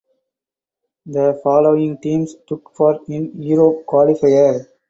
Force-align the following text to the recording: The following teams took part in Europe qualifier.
The 1.05 1.39
following 1.43 1.99
teams 1.99 2.35
took 2.47 2.73
part 2.75 3.07
in 3.07 3.39
Europe 3.39 3.85
qualifier. 3.85 4.67